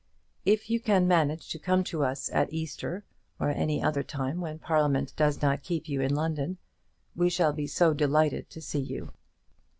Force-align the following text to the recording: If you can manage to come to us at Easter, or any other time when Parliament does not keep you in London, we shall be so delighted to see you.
If 0.47 0.67
you 0.71 0.79
can 0.79 1.07
manage 1.07 1.49
to 1.49 1.59
come 1.59 1.83
to 1.83 2.03
us 2.03 2.27
at 2.33 2.51
Easter, 2.51 3.05
or 3.39 3.51
any 3.51 3.83
other 3.83 4.01
time 4.01 4.41
when 4.41 4.57
Parliament 4.57 5.13
does 5.15 5.43
not 5.43 5.61
keep 5.61 5.87
you 5.87 6.01
in 6.01 6.15
London, 6.15 6.57
we 7.15 7.29
shall 7.29 7.53
be 7.53 7.67
so 7.67 7.93
delighted 7.93 8.49
to 8.49 8.61
see 8.61 8.79
you. 8.81 9.11